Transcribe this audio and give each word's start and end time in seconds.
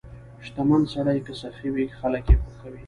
•شتمن 0.45 0.81
سړی 0.93 1.19
که 1.25 1.33
سخي 1.41 1.69
وي، 1.73 1.85
خلک 1.99 2.23
یې 2.31 2.35
خوښوي. 2.41 2.79